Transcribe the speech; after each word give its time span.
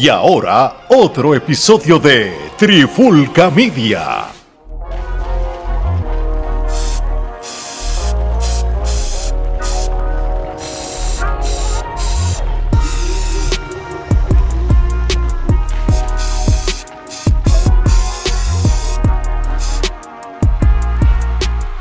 Y 0.00 0.08
ahora, 0.08 0.86
otro 0.88 1.34
episodio 1.34 1.98
de 1.98 2.34
Trifulca 2.56 3.50
Media. 3.50 4.28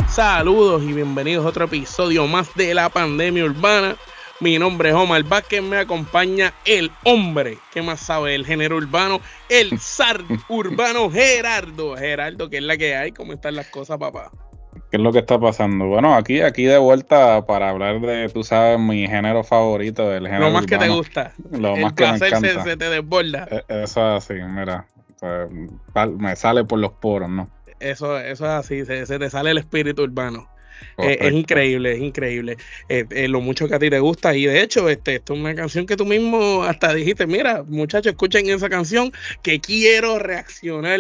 Saludos 0.10 0.84
y 0.84 0.92
bienvenidos 0.92 1.46
a 1.46 1.48
otro 1.48 1.64
episodio 1.64 2.28
más 2.28 2.54
de 2.56 2.74
la 2.74 2.90
pandemia 2.90 3.46
urbana. 3.46 3.96
Mi 4.42 4.58
nombre 4.58 4.90
es 4.90 4.96
Omar 4.96 5.24
Vázquez, 5.24 5.62
me 5.62 5.78
acompaña 5.78 6.54
el 6.66 6.92
hombre 7.04 7.58
que 7.74 7.82
más 7.82 8.00
sabe 8.00 8.32
del 8.32 8.46
género 8.46 8.78
urbano, 8.78 9.20
el 9.50 9.78
zar 9.80 10.22
urbano 10.50 11.10
Gerardo. 11.12 11.98
Gerardo, 11.98 12.50
¿qué 12.50 12.58
es 12.58 12.64
la 12.64 12.78
que 12.78 12.96
hay? 12.96 13.12
¿Cómo 13.12 13.34
están 13.34 13.56
las 13.56 13.68
cosas, 13.68 13.98
papá? 13.98 14.32
¿Qué 14.90 14.98
es 14.98 15.04
lo 15.04 15.12
que 15.12 15.20
está 15.20 15.38
pasando? 15.40 15.88
Bueno, 15.88 16.16
aquí, 16.16 16.40
aquí 16.42 16.64
de 16.64 16.78
vuelta 16.78 17.46
para 17.46 17.70
hablar 17.70 18.00
de, 18.00 18.30
tú 18.30 18.44
sabes, 18.44 18.80
mi 18.80 19.08
género 19.08 19.44
favorito, 19.44 20.08
del 20.10 20.26
género 20.28 20.46
Lo 20.46 20.52
más 20.52 20.62
que 20.66 20.78
te 20.78 20.86
urbano. 20.86 20.96
gusta. 20.96 21.34
Lo 21.52 21.76
el 21.76 21.82
más 21.82 21.94
que 21.94 22.04
me 22.06 22.10
placer 22.18 22.30
se, 22.30 22.52
encanta. 22.52 22.64
se 22.64 22.78
te 22.78 22.90
desborda. 22.90 23.48
E- 23.52 23.66
Eso 23.84 24.16
es 24.18 24.24
así, 24.24 24.36
mira. 24.36 24.86
pues, 25.20 26.12
me 26.18 26.36
sale 26.38 26.64
por 26.64 26.80
los 26.80 26.94
poros, 26.94 27.30
¿no? 27.30 27.50
Eso, 27.82 28.18
eso 28.20 28.46
es 28.46 28.52
así, 28.52 28.86
se, 28.86 29.06
se 29.06 29.20
te 29.20 29.30
sale 29.30 29.52
el 29.52 29.58
espíritu 29.58 30.04
urbano. 30.04 30.48
Eh, 30.98 31.18
es 31.22 31.34
increíble, 31.34 31.94
es 31.94 32.00
increíble. 32.00 32.58
Eh, 32.90 33.06
eh, 33.12 33.28
lo 33.28 33.42
mucho 33.42 33.68
que 33.68 33.76
a 33.76 33.80
ti 33.80 33.90
te 33.90 34.00
gusta. 34.00 34.36
Y 34.36 34.46
de 34.46 34.62
hecho, 34.62 34.90
este, 34.90 35.16
esto 35.16 35.34
es 35.34 35.40
una 35.40 35.56
canción 35.56 35.86
que 35.86 35.96
tú 35.96 36.06
mismo 36.06 36.64
hasta 36.64 36.94
dijiste, 36.94 37.28
mira, 37.28 37.64
muchachos, 37.64 38.12
escuchen 38.12 38.50
esa 38.50 38.70
canción 38.70 39.12
que 39.42 39.60
quiero 39.60 40.20
reaccionar 40.20 41.00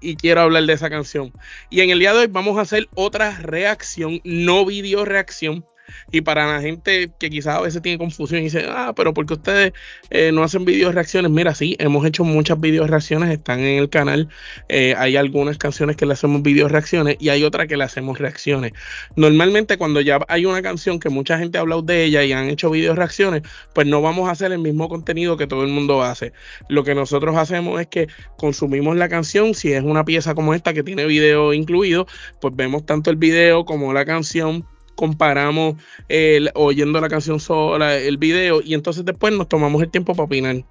y 0.00 0.16
quiero 0.16 0.42
hablar 0.42 0.64
de 0.64 0.72
esa 0.72 0.90
canción. 0.90 1.32
Y 1.70 1.80
en 1.80 1.90
el 1.90 1.98
día 1.98 2.12
de 2.12 2.20
hoy 2.20 2.26
vamos 2.26 2.58
a 2.58 2.62
hacer 2.62 2.88
otra 2.94 3.38
reacción, 3.38 4.20
no 4.24 4.64
video 4.64 5.04
reacción. 5.04 5.64
Y 6.10 6.22
para 6.22 6.46
la 6.46 6.60
gente 6.60 7.10
que 7.18 7.30
quizás 7.30 7.56
a 7.56 7.60
veces 7.60 7.82
tiene 7.82 7.98
confusión 7.98 8.40
y 8.40 8.44
dice, 8.44 8.66
ah, 8.68 8.92
pero 8.96 9.14
porque 9.14 9.34
ustedes 9.34 9.72
eh, 10.10 10.30
no 10.32 10.42
hacen 10.42 10.64
video 10.64 10.92
reacciones? 10.92 11.30
Mira, 11.30 11.54
sí, 11.54 11.76
hemos 11.78 12.04
hecho 12.06 12.24
muchas 12.24 12.60
video 12.60 12.86
reacciones, 12.86 13.30
están 13.30 13.60
en 13.60 13.78
el 13.78 13.88
canal. 13.88 14.28
Eh, 14.68 14.94
hay 14.96 15.16
algunas 15.16 15.58
canciones 15.58 15.96
que 15.96 16.06
le 16.06 16.14
hacemos 16.14 16.42
video 16.42 16.68
reacciones 16.68 17.16
y 17.20 17.28
hay 17.28 17.44
otras 17.44 17.66
que 17.68 17.76
le 17.76 17.84
hacemos 17.84 18.18
reacciones. 18.18 18.72
Normalmente 19.16 19.76
cuando 19.76 20.00
ya 20.00 20.18
hay 20.28 20.46
una 20.46 20.62
canción 20.62 20.98
que 21.00 21.08
mucha 21.08 21.38
gente 21.38 21.58
ha 21.58 21.62
hablado 21.62 21.82
de 21.82 22.04
ella 22.04 22.24
y 22.24 22.32
han 22.32 22.48
hecho 22.48 22.70
video 22.70 22.94
reacciones, 22.94 23.42
pues 23.74 23.86
no 23.86 24.02
vamos 24.02 24.28
a 24.28 24.32
hacer 24.32 24.52
el 24.52 24.58
mismo 24.58 24.88
contenido 24.88 25.36
que 25.36 25.46
todo 25.46 25.62
el 25.62 25.70
mundo 25.70 26.02
hace. 26.02 26.32
Lo 26.68 26.84
que 26.84 26.94
nosotros 26.94 27.36
hacemos 27.36 27.80
es 27.80 27.86
que 27.86 28.08
consumimos 28.36 28.96
la 28.96 29.08
canción, 29.08 29.54
si 29.54 29.72
es 29.72 29.82
una 29.82 30.04
pieza 30.04 30.34
como 30.34 30.54
esta 30.54 30.72
que 30.72 30.82
tiene 30.82 31.06
video 31.06 31.52
incluido, 31.52 32.06
pues 32.40 32.54
vemos 32.56 32.86
tanto 32.86 33.10
el 33.10 33.16
video 33.16 33.64
como 33.64 33.92
la 33.92 34.04
canción 34.04 34.66
comparamos 34.98 35.76
el, 36.08 36.50
oyendo 36.54 37.00
la 37.00 37.08
canción 37.08 37.38
sola, 37.38 37.94
el 37.94 38.16
video, 38.16 38.60
y 38.60 38.74
entonces 38.74 39.04
después 39.04 39.32
nos 39.32 39.48
tomamos 39.48 39.80
el 39.80 39.90
tiempo 39.90 40.12
para 40.12 40.24
opinar. 40.24 40.64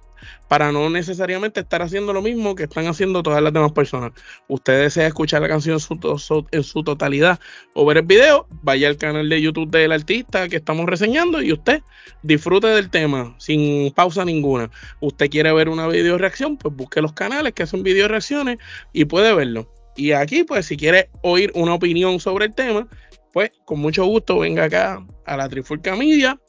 Para 0.48 0.70
no 0.70 0.90
necesariamente 0.90 1.60
estar 1.60 1.80
haciendo 1.80 2.12
lo 2.12 2.20
mismo 2.20 2.54
que 2.54 2.64
están 2.64 2.86
haciendo 2.88 3.22
todas 3.22 3.42
las 3.42 3.54
demás 3.54 3.72
personas. 3.72 4.12
Usted 4.46 4.82
desea 4.82 5.06
escuchar 5.06 5.40
la 5.40 5.48
canción 5.48 5.74
en 5.76 5.80
su, 5.80 6.46
en 6.50 6.62
su 6.62 6.82
totalidad 6.82 7.40
o 7.72 7.86
ver 7.86 7.98
el 7.98 8.02
video, 8.02 8.46
vaya 8.62 8.88
al 8.88 8.98
canal 8.98 9.30
de 9.30 9.40
YouTube 9.40 9.70
del 9.70 9.92
artista 9.92 10.46
que 10.48 10.56
estamos 10.56 10.84
reseñando 10.86 11.40
y 11.40 11.52
usted 11.52 11.80
disfrute 12.22 12.66
del 12.66 12.90
tema 12.90 13.34
sin 13.38 13.90
pausa 13.92 14.26
ninguna. 14.26 14.70
Usted 15.00 15.30
quiere 15.30 15.52
ver 15.52 15.70
una 15.70 15.86
video 15.86 16.18
reacción, 16.18 16.58
pues 16.58 16.74
busque 16.74 17.00
los 17.00 17.14
canales 17.14 17.54
que 17.54 17.62
hacen 17.62 17.82
video 17.82 18.08
reacciones 18.08 18.58
y 18.92 19.06
puede 19.06 19.32
verlo. 19.32 19.72
Y 19.98 20.12
aquí, 20.12 20.44
pues, 20.44 20.66
si 20.66 20.76
quiere 20.76 21.10
oír 21.22 21.50
una 21.56 21.74
opinión 21.74 22.20
sobre 22.20 22.46
el 22.46 22.54
tema, 22.54 22.86
pues 23.32 23.50
con 23.64 23.80
mucho 23.80 24.04
gusto 24.06 24.38
venga 24.38 24.64
acá 24.64 25.04
a 25.24 25.36
la 25.36 25.48
Trifulca 25.48 25.94
Media, 25.96 26.40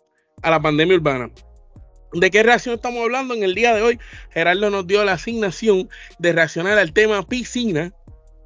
a 0.41 0.49
la 0.49 0.61
pandemia 0.61 0.95
urbana. 0.95 1.31
¿De 2.13 2.31
qué 2.31 2.41
reacción 2.41 2.75
estamos 2.75 3.03
hablando 3.03 3.35
en 3.35 3.43
el 3.43 3.53
día 3.53 3.73
de 3.75 3.83
hoy? 3.83 3.99
Gerardo 4.31 4.69
nos 4.69 4.87
dio 4.87 5.03
la 5.05 5.13
asignación 5.13 5.89
de 6.17 6.33
reaccionar 6.33 6.77
al 6.79 6.91
tema 6.91 7.25
piscina. 7.25 7.93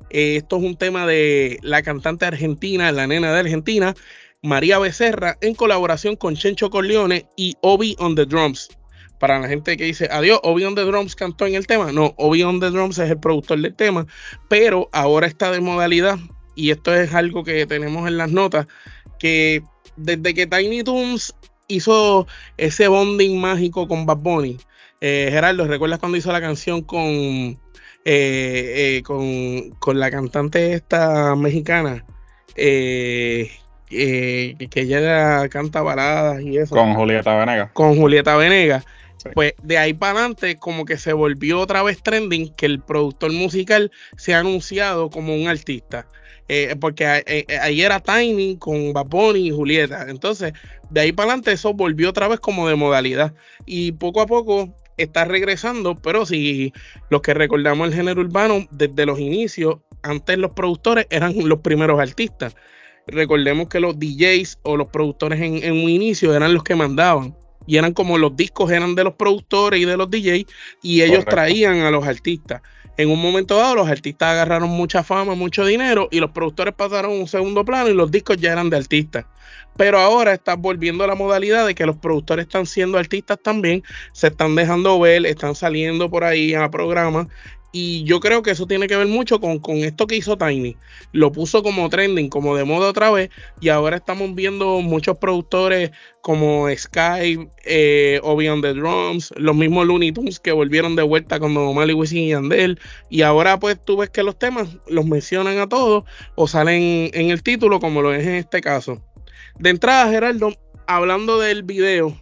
Eh, 0.10 0.38
esto 0.38 0.58
es 0.58 0.64
un 0.64 0.76
tema 0.76 1.08
de 1.08 1.60
la 1.62 1.82
cantante 1.82 2.26
argentina, 2.26 2.92
la 2.92 3.08
nena 3.08 3.32
de 3.34 3.40
Argentina, 3.40 3.96
María 4.42 4.80
Becerra, 4.80 5.38
en 5.40 5.56
colaboración 5.56 6.18
con 6.18 6.36
Chencho 6.36 6.70
Corleone 6.70 7.26
y 7.38 7.56
Obi 7.62 7.96
on 8.00 8.16
the 8.16 8.26
Drums. 8.26 8.70
Para 9.18 9.40
la 9.40 9.48
gente 9.48 9.78
que 9.78 9.86
dice, 9.86 10.10
adiós, 10.12 10.42
Obi 10.44 10.66
on 10.66 10.76
the 10.76 10.84
Drums 10.84 11.16
cantó 11.16 11.48
en 11.48 11.56
el 11.56 11.66
tema. 11.66 11.94
No, 11.94 12.14
Obi 12.18 12.44
on 12.44 12.60
the 12.60 12.70
Drums 12.70 12.98
es 12.98 13.10
el 13.10 13.20
productor 13.20 13.62
del 13.62 13.74
tema, 13.74 14.06
pero 14.50 14.90
ahora 14.92 15.28
está 15.28 15.50
de 15.52 15.62
modalidad 15.62 16.20
y 16.56 16.72
esto 16.72 16.94
es 16.94 17.14
algo 17.14 17.44
que 17.44 17.66
tenemos 17.66 18.08
en 18.08 18.18
las 18.18 18.32
notas, 18.32 18.68
que 19.20 19.62
desde 19.96 20.34
que 20.34 20.48
Tiny 20.48 20.84
Toons 20.84 21.36
hizo 21.68 22.28
ese 22.58 22.88
bonding 22.88 23.40
mágico 23.40 23.88
con 23.88 24.06
Bad 24.06 24.18
Bunny, 24.18 24.58
eh, 25.02 25.30
Gerardo, 25.32 25.66
¿recuerdas 25.68 26.00
cuando 26.00 26.18
hizo 26.18 26.32
la 26.32 26.42
canción 26.42 26.82
con, 26.82 27.00
eh, 27.02 27.58
eh, 28.06 29.02
con, 29.06 29.72
con 29.80 30.00
la 30.00 30.10
cantante 30.12 30.74
esta 30.74 31.36
mexicana? 31.36 32.06
Eh, 32.56 33.52
que 33.90 34.56
ella 34.76 35.00
era- 35.00 35.50
canta 35.50 35.82
baladas 35.82 36.42
y 36.42 36.58
eso 36.58 36.76
Con 36.76 36.94
Julieta 36.96 37.36
Venegas. 37.38 37.70
con 37.74 37.96
Julieta 37.96 38.36
Venegas. 38.36 38.84
Sí. 39.18 39.30
Pues 39.36 39.54
de 39.62 39.78
ahí 39.78 39.94
para 39.94 40.14
adelante, 40.20 40.58
como 40.58 40.84
que 40.86 40.98
se 40.98 41.14
volvió 41.14 41.60
otra 41.60 41.84
vez 41.84 42.02
trending 42.02 42.54
que 42.56 42.66
el 42.66 42.82
productor 42.82 43.32
musical 43.32 43.92
se 44.18 44.34
ha 44.34 44.40
anunciado 44.40 45.10
como 45.10 45.36
un 45.36 45.48
artista. 45.48 46.08
Eh, 46.50 46.76
porque 46.80 47.06
a- 47.06 47.20
eh, 47.20 47.46
eh, 47.48 47.58
ahí 47.62 47.82
era 47.82 48.00
Tiny 48.00 48.58
con 48.58 48.94
Bad 48.94 49.08
Bunny 49.08 49.48
y 49.48 49.52
Julieta. 49.52 50.06
Entonces, 50.10 50.54
de 50.90 51.02
ahí 51.02 51.12
para 51.12 51.30
adelante, 51.30 51.52
eso 51.54 51.74
volvió 51.74 52.10
otra 52.10 52.28
vez 52.28 52.40
como 52.40 52.68
de 52.68 52.76
modalidad. 52.76 53.34
Y 53.66 53.94
poco 53.94 54.22
a 54.22 54.28
poco 54.28 54.76
está 54.98 55.26
regresando. 55.26 55.96
Pero 55.96 56.26
si 56.26 56.74
los 57.10 57.22
que 57.22 57.34
recordamos 57.34 57.88
el 57.88 57.94
género 57.94 58.22
urbano, 58.22 58.68
desde 58.72 59.06
los 59.06 59.20
inicios, 59.20 59.78
antes 60.02 60.38
los 60.38 60.54
productores 60.54 61.08
eran 61.10 61.34
los 61.48 61.60
primeros 61.60 62.00
artistas. 62.00 62.56
Recordemos 63.08 63.68
que 63.70 63.80
los 63.80 63.98
DJs 64.00 64.60
o 64.64 64.78
los 64.78 64.88
productores 64.90 65.42
en, 65.42 65.64
en 65.64 65.74
un 65.74 65.90
inicio 65.90 66.34
eran 66.36 66.54
los 66.54 66.64
que 66.64 66.76
mandaban. 66.76 67.36
Y 67.66 67.78
eran 67.78 67.94
como 67.94 68.18
los 68.18 68.36
discos 68.36 68.72
eran 68.72 68.94
de 68.96 69.06
los 69.06 69.14
productores 69.14 69.80
y 69.80 69.86
de 69.86 69.96
los 69.96 70.10
DJs 70.12 70.46
y 70.82 71.02
ellos 71.02 71.20
Correcto. 71.20 71.32
traían 71.32 71.80
a 71.80 71.92
los 71.92 72.06
artistas. 72.06 72.62
En 72.96 73.10
un 73.10 73.20
momento 73.20 73.58
dado 73.58 73.76
los 73.76 73.88
artistas 73.88 74.30
agarraron 74.30 74.70
mucha 74.70 75.04
fama, 75.04 75.34
mucho 75.34 75.66
dinero 75.66 76.08
y 76.12 76.20
los 76.20 76.30
productores 76.30 76.76
pasaron 76.76 77.12
a 77.12 77.16
un 77.16 77.28
segundo 77.28 77.66
plano 77.66 77.90
y 77.90 77.96
los 77.96 78.12
discos 78.12 78.38
ya 78.38 78.52
eran 78.52 78.70
de 78.70 78.78
artistas. 78.78 79.26
Pero 79.76 80.00
ahora 80.00 80.34
está 80.34 80.56
volviendo 80.56 81.04
a 81.04 81.08
la 81.08 81.16
modalidad 81.16 81.66
de 81.66 81.74
que 81.74 81.88
los 81.88 81.98
productores 81.98 82.46
están 82.46 82.68
siendo 82.68 83.00
artistas 83.00 83.40
también, 83.42 83.84
se 84.12 84.28
están 84.28 84.54
dejando 84.54 85.00
ver, 85.00 85.26
están 85.26 85.56
saliendo 85.56 86.10
por 86.10 86.24
ahí 86.24 86.54
a 86.54 86.70
programas 86.70 87.28
y 87.76 88.04
yo 88.04 88.20
creo 88.20 88.44
que 88.44 88.52
eso 88.52 88.68
tiene 88.68 88.86
que 88.86 88.96
ver 88.96 89.08
mucho 89.08 89.42
con, 89.42 89.58
con 89.58 89.78
esto 89.78 90.06
que 90.06 90.16
hizo 90.16 90.38
Tiny. 90.38 90.78
Lo 91.12 91.32
puso 91.32 91.64
como 91.64 91.90
trending, 91.90 92.30
como 92.30 92.56
de 92.56 92.66
moda 92.66 92.88
otra 92.88 93.10
vez. 93.10 93.32
Y 93.62 93.70
ahora 93.70 93.98
estamos 93.98 94.36
viendo 94.36 94.80
muchos 94.82 95.18
productores 95.18 95.90
como 96.22 96.68
Sky, 96.70 97.50
eh, 97.66 98.20
Obi 98.22 98.48
on 98.48 98.62
the 98.62 98.76
Drums, 98.76 99.34
los 99.38 99.56
mismos 99.56 99.88
Looney 99.88 100.12
Tunes 100.12 100.40
que 100.40 100.52
volvieron 100.52 100.96
de 100.96 101.02
vuelta 101.02 101.40
con 101.40 101.54
y 101.54 101.94
Wisin 101.94 102.20
y 102.20 102.30
Yandel. 102.30 102.80
Y 103.10 103.24
ahora 103.24 103.60
pues 103.60 103.84
tú 103.84 103.98
ves 103.98 104.12
que 104.12 104.22
los 104.22 104.38
temas 104.38 104.78
los 104.88 105.08
mencionan 105.08 105.58
a 105.58 105.68
todos 105.68 106.04
o 106.36 106.48
salen 106.48 107.10
en 107.12 107.32
el 107.32 107.42
título 107.42 107.80
como 107.80 108.04
lo 108.04 108.14
es 108.14 108.26
en 108.28 108.36
este 108.36 108.62
caso. 108.62 109.02
De 109.58 109.72
entrada, 109.72 110.12
Gerardo, 110.12 110.54
hablando 110.86 111.40
del 111.40 111.64
video, 111.64 112.16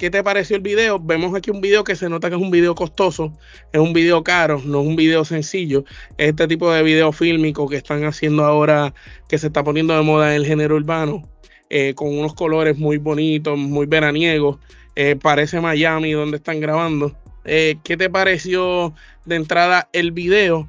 ¿Qué 0.00 0.08
te 0.08 0.24
pareció 0.24 0.56
el 0.56 0.62
video? 0.62 0.98
Vemos 0.98 1.34
aquí 1.34 1.50
un 1.50 1.60
video 1.60 1.84
que 1.84 1.94
se 1.94 2.08
nota 2.08 2.30
que 2.30 2.34
es 2.36 2.40
un 2.40 2.50
video 2.50 2.74
costoso, 2.74 3.34
es 3.70 3.78
un 3.78 3.92
video 3.92 4.24
caro, 4.24 4.58
no 4.64 4.80
es 4.80 4.86
un 4.86 4.96
video 4.96 5.26
sencillo. 5.26 5.84
Es 6.16 6.30
este 6.30 6.48
tipo 6.48 6.72
de 6.72 6.82
video 6.82 7.12
fílmico 7.12 7.68
que 7.68 7.76
están 7.76 8.04
haciendo 8.04 8.46
ahora, 8.46 8.94
que 9.28 9.36
se 9.36 9.48
está 9.48 9.62
poniendo 9.62 9.94
de 9.94 10.02
moda 10.02 10.30
en 10.34 10.40
el 10.40 10.46
género 10.46 10.76
urbano, 10.76 11.28
eh, 11.68 11.92
con 11.94 12.18
unos 12.18 12.32
colores 12.32 12.78
muy 12.78 12.96
bonitos, 12.96 13.58
muy 13.58 13.84
veraniegos. 13.84 14.56
Eh, 14.96 15.16
parece 15.22 15.60
Miami 15.60 16.12
donde 16.12 16.38
están 16.38 16.60
grabando. 16.60 17.14
Eh, 17.44 17.76
¿Qué 17.84 17.98
te 17.98 18.08
pareció 18.08 18.94
de 19.26 19.36
entrada 19.36 19.90
el 19.92 20.12
video? 20.12 20.66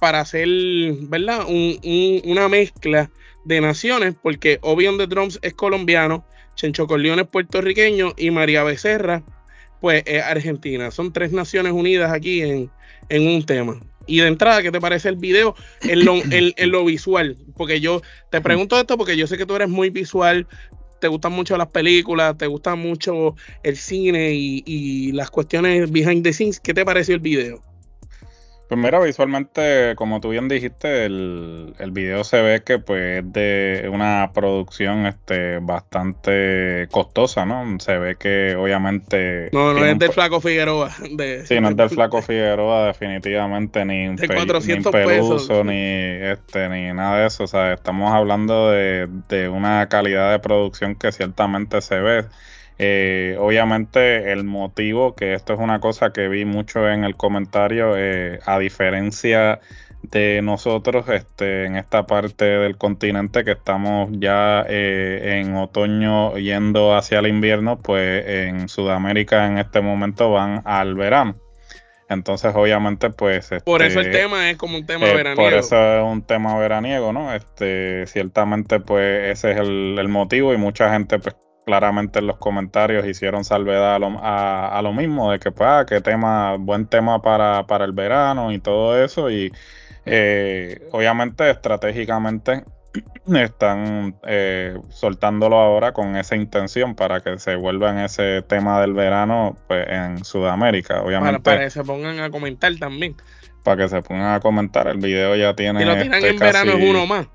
Para 0.00 0.20
hacer, 0.20 0.48
¿verdad? 1.02 1.44
Un- 1.46 1.78
un- 1.84 2.22
una 2.24 2.48
mezcla 2.48 3.10
de 3.44 3.60
naciones, 3.60 4.14
porque 4.22 4.58
Obi 4.62 4.86
on 4.86 4.96
the 4.96 5.06
Drums 5.06 5.38
es 5.42 5.52
colombiano, 5.52 6.24
Chencho 6.54 6.86
Corleone 6.86 7.22
es 7.22 7.28
puertorriqueño 7.28 8.14
y 8.16 8.30
María 8.30 8.62
Becerra, 8.64 9.22
pues 9.80 10.02
es 10.06 10.22
argentina. 10.22 10.90
Son 10.90 11.12
tres 11.12 11.32
naciones 11.32 11.72
unidas 11.72 12.12
aquí 12.12 12.42
en, 12.42 12.70
en 13.08 13.26
un 13.26 13.44
tema. 13.44 13.80
Y 14.06 14.18
de 14.20 14.26
entrada, 14.28 14.62
¿qué 14.62 14.70
te 14.72 14.80
parece 14.80 15.08
el 15.08 15.16
video 15.16 15.54
en 15.82 16.04
lo, 16.04 16.14
en- 16.30 16.52
en 16.56 16.70
lo 16.70 16.84
visual? 16.84 17.36
Porque 17.56 17.80
yo 17.80 18.02
te 18.30 18.40
pregunto 18.40 18.78
esto 18.78 18.96
porque 18.98 19.16
yo 19.16 19.26
sé 19.26 19.38
que 19.38 19.46
tú 19.46 19.54
eres 19.56 19.68
muy 19.68 19.90
visual. 19.90 20.46
te 21.00 21.08
gustan 21.08 21.32
mucho 21.32 21.56
las 21.56 21.68
películas, 21.68 22.36
te 22.36 22.46
gusta 22.46 22.74
mucho 22.74 23.34
el 23.62 23.76
cine 23.78 24.34
y, 24.34 24.62
y 24.66 25.12
las 25.12 25.30
cuestiones 25.30 25.90
behind 25.90 26.22
the 26.24 26.32
scenes, 26.34 26.60
¿qué 26.60 26.74
te 26.74 26.84
pareció 26.84 27.14
el 27.14 27.20
video? 27.22 27.62
Pues 28.70 28.80
mira, 28.80 29.00
visualmente, 29.00 29.96
como 29.96 30.20
tú 30.20 30.28
bien 30.28 30.46
dijiste, 30.46 31.04
el, 31.04 31.74
el 31.80 31.90
video 31.90 32.22
se 32.22 32.40
ve 32.40 32.62
que 32.62 32.78
pues 32.78 33.18
es 33.18 33.32
de 33.32 33.90
una 33.92 34.30
producción 34.32 35.06
este 35.06 35.58
bastante 35.58 36.86
costosa, 36.92 37.44
¿no? 37.44 37.80
Se 37.80 37.98
ve 37.98 38.14
que 38.14 38.54
obviamente... 38.54 39.48
No, 39.52 39.74
no 39.74 39.84
es 39.84 39.98
del 39.98 40.12
Flaco 40.12 40.40
Figueroa. 40.40 40.88
De, 41.10 41.44
sí, 41.46 41.60
no 41.60 41.70
es 41.70 41.76
del 41.76 41.90
Flaco 41.90 42.22
Figueroa 42.22 42.86
definitivamente, 42.86 43.84
ni, 43.84 44.14
de 44.14 44.28
400 44.28 44.94
ni 44.94 45.04
pesos. 45.04 45.50
ni, 45.64 45.74
este, 45.74 46.68
ni 46.68 46.92
nada 46.92 47.22
de 47.22 47.26
eso. 47.26 47.42
O 47.42 47.48
sea, 47.48 47.72
estamos 47.72 48.12
hablando 48.12 48.70
de, 48.70 49.08
de 49.28 49.48
una 49.48 49.88
calidad 49.88 50.30
de 50.30 50.38
producción 50.38 50.94
que 50.94 51.10
ciertamente 51.10 51.80
se 51.80 51.98
ve. 51.98 52.24
Eh, 52.82 53.36
obviamente 53.38 54.32
el 54.32 54.44
motivo, 54.44 55.14
que 55.14 55.34
esto 55.34 55.52
es 55.52 55.58
una 55.58 55.80
cosa 55.80 56.14
que 56.14 56.28
vi 56.28 56.46
mucho 56.46 56.88
en 56.88 57.04
el 57.04 57.14
comentario, 57.14 57.92
eh, 57.94 58.40
a 58.46 58.58
diferencia 58.58 59.60
de 60.00 60.40
nosotros 60.40 61.06
este, 61.10 61.66
en 61.66 61.76
esta 61.76 62.06
parte 62.06 62.46
del 62.46 62.78
continente 62.78 63.44
que 63.44 63.50
estamos 63.50 64.08
ya 64.12 64.64
eh, 64.66 65.42
en 65.42 65.56
otoño 65.56 66.38
yendo 66.38 66.96
hacia 66.96 67.18
el 67.18 67.26
invierno, 67.26 67.76
pues 67.76 68.26
en 68.26 68.66
Sudamérica 68.70 69.46
en 69.46 69.58
este 69.58 69.82
momento 69.82 70.30
van 70.30 70.62
al 70.64 70.94
verano. 70.94 71.34
Entonces, 72.08 72.54
obviamente, 72.56 73.10
pues. 73.10 73.50
por 73.62 73.82
eso 73.82 74.00
el 74.00 74.06
este, 74.06 74.20
tema 74.20 74.48
es 74.48 74.56
como 74.56 74.78
un 74.78 74.86
tema 74.86 75.04
veraniego. 75.04 75.42
Por 75.42 75.52
eso 75.52 75.98
es 75.98 76.02
un 76.02 76.22
tema 76.22 76.56
veraniego, 76.58 77.12
¿no? 77.12 77.34
Este, 77.34 78.06
ciertamente, 78.06 78.80
pues 78.80 79.32
ese 79.32 79.52
es 79.52 79.58
el, 79.58 79.98
el 79.98 80.08
motivo 80.08 80.54
y 80.54 80.56
mucha 80.56 80.90
gente, 80.90 81.18
pues 81.18 81.36
claramente 81.70 82.18
en 82.18 82.26
los 82.26 82.36
comentarios 82.36 83.06
hicieron 83.06 83.44
salvedad 83.44 83.94
a 83.94 84.82
lo, 84.82 84.92
mismo, 84.92 85.30
de 85.30 85.38
que 85.38 85.52
pues, 85.52 85.68
ah, 85.70 85.86
qué 85.88 86.00
tema, 86.00 86.56
buen 86.58 86.86
tema 86.86 87.22
para, 87.22 87.64
para 87.68 87.84
el 87.84 87.92
verano 87.92 88.50
y 88.50 88.58
todo 88.58 89.00
eso. 89.00 89.30
Y 89.30 89.52
eh, 90.04 90.88
obviamente 90.90 91.48
estratégicamente 91.48 92.64
están 93.32 94.16
eh, 94.26 94.76
soltándolo 94.88 95.60
ahora 95.60 95.92
con 95.92 96.16
esa 96.16 96.34
intención 96.34 96.96
para 96.96 97.20
que 97.20 97.38
se 97.38 97.54
vuelva 97.54 97.90
en 97.90 97.98
ese 98.00 98.42
tema 98.42 98.80
del 98.80 98.92
verano 98.92 99.56
pues, 99.68 99.86
en 99.88 100.24
Sudamérica. 100.24 101.02
Obviamente, 101.02 101.38
para, 101.38 101.60
que 101.60 101.70
se 101.70 101.84
pongan 101.84 102.18
a 102.18 102.30
comentar 102.30 102.74
también. 102.80 103.14
Para 103.62 103.84
que 103.84 103.88
se 103.88 104.02
pongan 104.02 104.34
a 104.34 104.40
comentar. 104.40 104.88
El 104.88 104.98
video 104.98 105.36
ya 105.36 105.54
tiene. 105.54 105.78
Si 105.78 105.86
lo 105.86 105.96
tiran 105.96 106.14
este 106.14 106.30
en 106.30 106.36
verano 106.36 106.72
es 106.72 106.90
uno 106.90 107.06
más. 107.06 107.28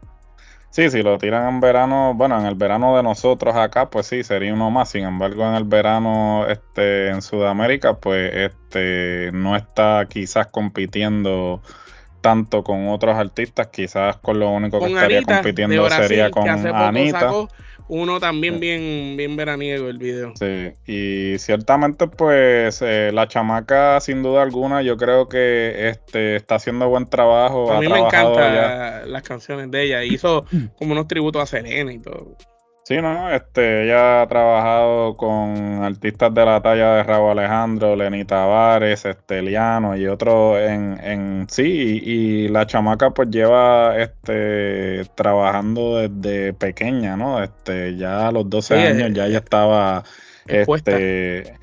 Sí, 0.76 0.90
si 0.90 1.02
lo 1.04 1.18
tiran 1.18 1.48
en 1.48 1.62
verano, 1.62 2.14
bueno, 2.16 2.38
en 2.38 2.46
el 2.46 2.56
verano 2.56 2.98
de 2.98 3.02
nosotros 3.02 3.56
acá, 3.56 3.90
pues 3.90 4.08
sí, 4.08 4.26
sería 4.26 4.54
uno 4.54 4.70
más. 4.72 4.90
Sin 4.90 5.06
embargo, 5.06 5.48
en 5.48 5.56
el 5.56 5.64
verano 5.64 6.46
este, 6.50 7.12
en 7.12 7.22
Sudamérica, 7.22 7.94
pues 7.94 8.30
este, 8.36 9.30
no 9.32 9.56
está 9.56 10.06
quizás 10.10 10.48
compitiendo 10.48 11.62
tanto 12.20 12.62
con 12.62 12.90
otros 12.90 13.16
artistas. 13.16 13.68
Quizás 13.68 14.18
con 14.18 14.38
lo 14.38 14.50
único 14.50 14.82
que 14.82 14.88
estaría 14.88 15.22
compitiendo 15.22 15.90
sería 15.90 16.30
con 16.30 16.50
Anita 16.50 17.32
uno 17.88 18.20
también 18.20 18.60
bien, 18.60 19.16
bien 19.18 19.36
veraniego 19.36 19.88
el 19.88 19.98
video. 19.98 20.34
Sí, 20.36 20.72
y 20.86 21.38
ciertamente 21.38 22.08
pues 22.08 22.82
eh, 22.82 23.12
la 23.14 23.28
chamaca 23.28 24.00
sin 24.00 24.24
duda 24.24 24.42
alguna 24.42 24.82
yo 24.82 24.98
creo 24.98 25.28
que 25.28 25.90
este 25.90 26.36
está 26.36 26.56
haciendo 26.56 26.90
buen 26.90 27.06
trabajo. 27.06 27.72
A 27.72 27.80
mí 27.80 27.88
me 27.88 28.00
encantan 28.00 29.12
las 29.12 29.24
canciones 29.24 29.70
de 29.72 29.84
ella, 29.84 30.04
hizo 30.04 30.46
como 30.78 30.94
unos 30.94 31.08
tributos 31.08 31.44
a 31.44 31.46
Selena 31.46 31.94
y 31.94 32.00
todo. 32.00 32.36
Sí, 32.88 32.98
no, 33.02 33.32
este, 33.32 33.86
ella 33.86 34.22
ha 34.22 34.28
trabajado 34.28 35.16
con 35.18 35.84
artistas 35.84 36.32
de 36.36 36.46
la 36.46 36.62
talla 36.62 36.98
de 36.98 37.04
Raúl 37.04 37.32
Alejandro, 37.32 37.96
Lenny 37.96 38.26
Tavares, 38.26 39.06
Esteliano 39.06 39.98
y 39.98 40.06
otros 40.06 40.60
en, 40.60 41.00
en 41.04 41.48
sí, 41.50 42.00
y, 42.04 42.48
la 42.48 42.68
chamaca 42.68 43.10
pues 43.10 43.32
lleva 43.32 43.98
este 43.98 45.02
trabajando 45.16 45.98
desde 45.98 46.54
pequeña, 46.54 47.18
¿no? 47.18 47.42
Este, 47.42 47.98
ya 47.98 48.28
a 48.28 48.32
los 48.32 48.48
12 48.48 48.76
años 48.76 49.14
ya 49.14 49.26
ella 49.26 49.40
estaba 49.40 50.04
este 50.46 51.58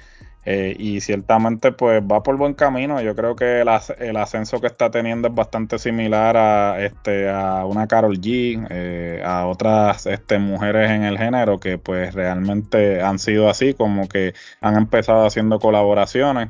eh, 0.45 0.75
y 0.77 1.01
ciertamente 1.01 1.71
pues 1.71 2.03
va 2.03 2.23
por 2.23 2.37
buen 2.37 2.55
camino. 2.55 3.01
Yo 3.01 3.15
creo 3.15 3.37
que 3.37 3.61
el, 3.61 4.17
ascenso 4.17 4.61
que 4.61 4.67
está 4.67 4.91
teniendo 4.91 5.29
es 5.29 5.35
bastante 5.35 5.79
similar 5.79 6.37
a 6.37 6.85
este 6.85 7.31
a 7.31 7.65
una 7.65 7.87
Carol 7.87 8.21
G, 8.21 8.67
eh, 8.71 9.23
a 9.25 9.47
otras 9.47 10.07
este, 10.07 10.39
mujeres 10.39 10.91
en 10.91 11.05
el 11.05 11.17
género 11.17 11.59
que 11.59 11.79
pues 11.79 12.15
realmente 12.15 13.01
han 13.01 13.19
sido 13.19 13.49
así, 13.49 13.75
como 13.75 14.09
que 14.09 14.35
han 14.61 14.77
empezado 14.77 15.27
haciendo 15.27 15.61
colaboraciones. 15.61 16.49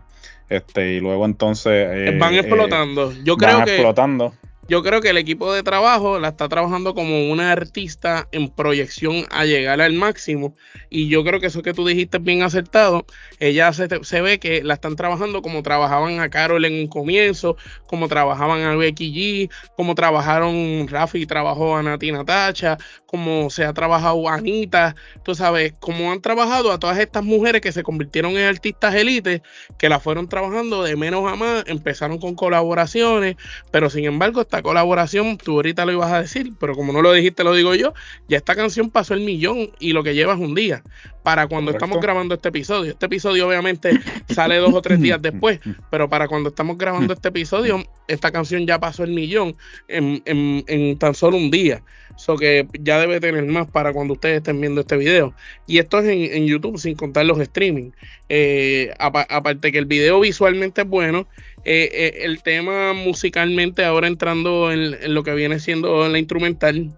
Este, 0.48 0.94
y 0.94 1.00
luego 1.00 1.24
entonces 1.24 1.72
eh, 1.72 2.16
van 2.18 2.34
explotando. 2.34 3.12
Yo 3.24 3.36
creo 3.36 3.64
que 3.64 3.74
explotando 3.74 4.34
yo 4.68 4.82
creo 4.82 5.00
que 5.00 5.10
el 5.10 5.18
equipo 5.18 5.52
de 5.52 5.62
trabajo 5.62 6.20
la 6.20 6.28
está 6.28 6.48
trabajando 6.48 6.94
como 6.94 7.30
una 7.30 7.50
artista 7.50 8.28
en 8.30 8.48
proyección 8.48 9.26
a 9.30 9.44
llegar 9.44 9.80
al 9.80 9.92
máximo. 9.92 10.54
Y 10.88 11.08
yo 11.08 11.24
creo 11.24 11.40
que 11.40 11.48
eso 11.48 11.62
que 11.62 11.74
tú 11.74 11.84
dijiste 11.84 12.18
es 12.18 12.22
bien 12.22 12.42
acertado. 12.42 13.04
Ella 13.40 13.72
se, 13.72 13.88
se 14.04 14.20
ve 14.20 14.38
que 14.38 14.62
la 14.62 14.74
están 14.74 14.94
trabajando 14.94 15.42
como 15.42 15.62
trabajaban 15.62 16.20
a 16.20 16.28
Carol 16.28 16.64
en 16.64 16.74
un 16.74 16.86
comienzo, 16.86 17.56
como 17.88 18.06
trabajaban 18.08 18.62
a 18.62 18.76
Becky 18.76 19.12
G, 19.12 19.50
como 19.76 19.96
trabajaron 19.96 20.86
Rafi 20.88 21.26
trabajó 21.26 21.76
a 21.76 21.82
Nati 21.82 22.12
Natacha, 22.12 22.78
como 23.06 23.50
se 23.50 23.64
ha 23.64 23.72
trabajado 23.72 24.28
a 24.28 24.34
Anita. 24.34 24.94
Tú 25.24 25.34
sabes, 25.34 25.72
como 25.80 26.12
han 26.12 26.20
trabajado 26.20 26.70
a 26.70 26.78
todas 26.78 26.98
estas 26.98 27.24
mujeres 27.24 27.60
que 27.62 27.72
se 27.72 27.82
convirtieron 27.82 28.32
en 28.32 28.46
artistas 28.46 28.94
élites, 28.94 29.42
que 29.76 29.88
la 29.88 29.98
fueron 29.98 30.28
trabajando 30.28 30.84
de 30.84 30.94
menos 30.96 31.30
a 31.30 31.34
más, 31.34 31.64
empezaron 31.66 32.18
con 32.18 32.36
colaboraciones, 32.36 33.36
pero 33.72 33.90
sin 33.90 34.04
embargo 34.04 34.40
esta 34.52 34.62
colaboración, 34.62 35.38
tú 35.38 35.52
ahorita 35.52 35.86
lo 35.86 35.92
ibas 35.92 36.12
a 36.12 36.20
decir, 36.20 36.52
pero 36.60 36.74
como 36.74 36.92
no 36.92 37.00
lo 37.00 37.10
dijiste, 37.10 37.42
lo 37.42 37.54
digo 37.54 37.74
yo, 37.74 37.94
ya 38.28 38.36
esta 38.36 38.54
canción 38.54 38.90
pasó 38.90 39.14
el 39.14 39.20
millón 39.20 39.70
y 39.78 39.94
lo 39.94 40.02
que 40.02 40.14
lleva 40.14 40.34
es 40.34 40.40
un 40.40 40.54
día 40.54 40.82
para 41.22 41.46
cuando 41.46 41.70
estamos 41.70 42.00
grabando 42.00 42.34
este 42.34 42.48
episodio. 42.48 42.92
Este 42.92 43.06
episodio 43.06 43.46
obviamente 43.46 43.98
sale 44.28 44.56
dos 44.56 44.74
o 44.74 44.82
tres 44.82 45.00
días 45.00 45.20
después, 45.22 45.60
pero 45.90 46.08
para 46.08 46.28
cuando 46.28 46.50
estamos 46.50 46.76
grabando 46.76 47.14
este 47.14 47.28
episodio, 47.28 47.84
esta 48.08 48.30
canción 48.30 48.66
ya 48.66 48.78
pasó 48.78 49.04
el 49.04 49.12
millón 49.12 49.56
en, 49.88 50.98
tan 50.98 51.14
solo 51.14 51.36
un 51.36 51.50
día. 51.50 51.82
Eso 52.16 52.36
que 52.36 52.66
ya 52.78 53.00
debe 53.00 53.20
tener 53.20 53.44
más 53.46 53.70
para 53.70 53.92
cuando 53.92 54.14
ustedes 54.14 54.38
estén 54.38 54.60
viendo 54.60 54.82
este 54.82 54.96
video. 54.96 55.34
Y 55.66 55.78
esto 55.78 55.98
es 56.00 56.06
en, 56.06 56.46
YouTube, 56.46 56.78
sin 56.78 56.94
contar 56.94 57.24
los 57.24 57.40
streaming. 57.40 57.90
Eh, 58.28 58.92
aparte 58.98 59.72
que 59.72 59.78
el 59.78 59.86
video 59.86 60.20
visualmente 60.20 60.82
es 60.82 60.88
bueno, 60.88 61.26
eh, 61.64 61.88
eh, 61.92 62.18
el 62.24 62.42
tema 62.42 62.92
musicalmente, 62.92 63.84
ahora 63.84 64.08
entrando 64.08 64.72
en, 64.72 65.14
lo 65.14 65.22
que 65.22 65.34
viene 65.34 65.58
siendo 65.60 66.08
la 66.08 66.18
instrumental, 66.18 66.92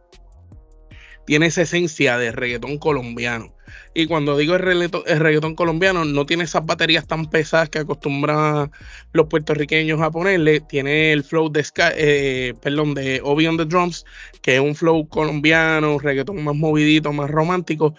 tiene 1.26 1.47
esa 1.47 1.62
esencia 1.62 2.19
de 2.19 2.33
reggaetón 2.33 2.78
colombiano. 2.78 3.54
Y 3.97 4.07
cuando 4.07 4.37
digo 4.37 4.57
el 4.57 4.61
reggaetón, 4.63 5.55
colombiano, 5.55 6.05
no 6.05 6.27
tiene 6.27 6.43
esas 6.45 6.67
baterías 6.67 7.07
tan 7.07 7.31
pesadas 7.31 7.69
que 7.69 7.79
acostumbran 7.79 8.73
los 9.13 9.27
puertorriqueños 9.29 10.01
a 10.01 10.11
ponerle. 10.11 10.61
Tiene 10.61 11.13
el 11.13 11.23
flow 11.23 11.49
de 11.49 11.63
Sky, 11.63 11.83
eh, 11.95 12.55
perdón, 12.61 12.95
de 12.95 13.21
Obi 13.23 13.47
on 13.47 13.57
the 13.57 13.65
Drums, 13.65 14.05
que 14.43 14.57
es 14.57 14.61
un 14.61 14.75
flow 14.75 15.09
colombiano, 15.09 16.01
reggaetón 16.01 16.43
más 16.43 16.57
movidito, 16.57 17.13
más 17.13 17.31
romántico, 17.31 17.95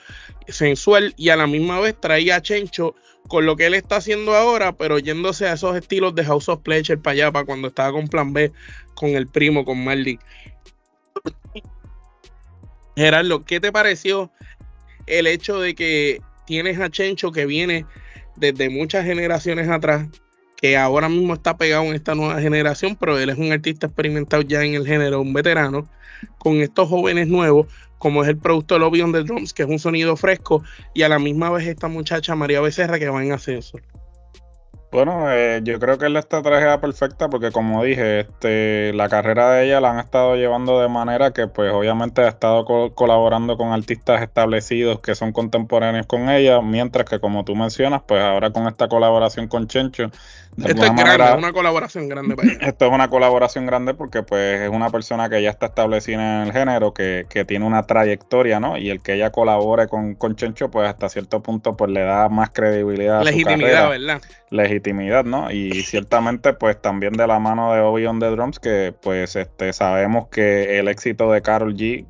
sensual, 0.50 1.14
y 1.16 1.30
a 1.30 1.38
la 1.38 1.48
misma 1.48 1.80
vez 1.80 1.96
traía 2.00 2.36
a 2.36 2.42
Chencho 2.42 2.94
con 3.30 3.46
lo 3.46 3.56
que 3.56 3.66
él 3.66 3.74
está 3.74 3.96
haciendo 3.96 4.36
ahora, 4.36 4.74
pero 4.74 5.00
yéndose 5.00 5.48
a 5.48 5.54
esos 5.54 5.78
estilos 5.78 6.14
de 6.14 6.26
House 6.26 6.50
of 6.50 6.62
Pleasure 6.62 6.98
para 6.98 7.14
allá, 7.14 7.32
para 7.32 7.46
cuando 7.46 7.70
estaba 7.70 7.94
con 7.94 8.10
Plan 8.10 8.34
B, 8.34 8.52
con 8.96 9.12
el 9.12 9.28
primo, 9.28 9.64
con 9.64 9.84
Marley. 9.84 10.20
Gerardo, 12.98 13.44
¿qué 13.44 13.60
te 13.60 13.72
pareció 13.72 14.32
el 15.08 15.28
hecho 15.28 15.60
de 15.60 15.76
que 15.76 16.22
tienes 16.46 16.80
a 16.80 16.90
Chencho 16.90 17.32
que 17.32 17.46
viene 17.46 17.86
desde 18.36 18.70
muchas 18.70 19.06
generaciones 19.06 19.70
atrás, 19.70 20.08
que 20.58 20.78
ahora 20.78 21.10
mismo 21.10 21.34
está 21.34 21.58
pegado 21.58 21.84
en 21.84 21.96
esta 21.96 22.16
nueva 22.16 22.40
generación, 22.42 22.96
pero 22.96 23.18
él 23.18 23.30
es 23.30 23.38
un 23.38 23.52
artista 23.52 23.88
experimentado 23.88 24.42
ya 24.42 24.64
en 24.64 24.76
el 24.76 24.86
género, 24.86 25.22
un 25.22 25.34
veterano, 25.34 25.90
con 26.38 26.62
estos 26.62 26.90
jóvenes 26.90 27.28
nuevos, 27.28 27.68
como 27.98 28.24
es 28.24 28.30
el 28.30 28.38
producto 28.38 28.80
Lobby 28.80 29.02
on 29.02 29.12
the 29.12 29.24
Drums, 29.24 29.54
que 29.54 29.64
es 29.64 29.70
un 29.70 29.80
sonido 29.80 30.16
fresco, 30.16 30.64
y 30.94 31.04
a 31.04 31.10
la 31.10 31.20
misma 31.20 31.50
vez 31.50 31.68
esta 31.68 31.88
muchacha 31.88 32.36
María 32.36 32.62
Becerra 32.62 33.00
que 33.00 33.10
va 33.10 33.24
en 33.24 33.32
ascenso. 33.32 33.80
Bueno, 34.92 35.30
eh, 35.30 35.60
yo 35.64 35.78
creo 35.80 35.98
que 35.98 36.06
es 36.06 36.12
la 36.12 36.20
estrategia 36.20 36.80
perfecta 36.80 37.28
porque 37.28 37.52
como 37.52 37.84
dije, 37.84 38.22
este, 38.22 38.94
la 38.94 39.10
carrera 39.10 39.52
de 39.52 39.66
ella 39.66 39.82
la 39.82 39.92
han 39.92 40.00
estado 40.00 40.36
llevando 40.36 40.80
de 40.80 40.88
manera 40.88 41.32
que 41.32 41.48
pues 41.48 41.72
obviamente 41.74 42.22
ha 42.22 42.30
estado 42.30 42.64
colaborando 42.94 43.58
con 43.58 43.74
artistas 43.74 44.22
establecidos 44.22 45.02
que 45.02 45.16
son 45.16 45.34
contemporáneos 45.34 46.06
con 46.06 46.30
ella, 46.30 46.62
mientras 46.62 47.10
que 47.10 47.20
como 47.20 47.44
tú 47.44 47.56
mencionas, 47.56 48.04
pues 48.08 48.22
ahora 48.22 48.52
con 48.52 48.68
esta 48.68 48.88
colaboración 48.88 49.48
con 49.48 49.68
Chencho, 49.68 50.12
esto 50.58 50.86
es 50.86 50.96
grande, 50.96 51.26
es 51.26 51.38
una 51.38 51.52
colaboración 51.52 52.08
grande 52.08 52.36
para 52.36 52.48
ella. 52.50 52.60
Esto 52.62 52.86
es 52.86 52.92
una 52.92 53.10
colaboración 53.10 53.66
grande 53.66 53.94
porque 53.94 54.24
pues 54.24 54.62
es 54.62 54.70
una 54.70 54.90
persona 54.90 55.28
que 55.30 55.42
ya 55.42 55.50
está 55.50 55.66
establecida 55.66 56.44
en 56.44 56.48
el 56.48 56.54
género, 56.54 56.94
que, 56.94 57.26
que 57.30 57.44
tiene 57.44 57.66
una 57.66 57.84
trayectoria, 57.84 58.62
¿no? 58.62 58.78
Y 58.78 58.90
el 58.90 59.02
que 59.02 59.16
ella 59.16 59.32
colabore 59.32 59.88
con, 59.88 60.16
con 60.16 60.38
Chencho, 60.38 60.72
pues 60.72 60.88
hasta 60.88 61.10
cierto 61.10 61.44
punto 61.44 61.76
pues 61.76 61.92
le 61.92 62.02
da 62.02 62.30
más 62.30 62.52
credibilidad. 62.52 63.22
Legitimidad, 63.24 63.90
¿verdad? 63.90 64.22
Legitimidad, 64.50 64.75
¿no? 65.26 65.52
Y 65.52 65.72
ciertamente 65.84 66.54
pues 66.54 66.82
también 66.82 67.14
de 67.14 67.28
la 67.28 67.40
mano 67.40 67.74
de 67.74 67.82
Obi 67.82 68.06
on 68.06 68.20
the 68.20 68.28
Drums, 68.28 68.60
que 68.60 68.94
pues 69.02 69.36
este 69.36 69.74
sabemos 69.74 70.28
que 70.28 70.80
el 70.80 70.88
éxito 70.88 71.32
de 71.32 71.42
Carol 71.42 71.76
G 71.76 72.06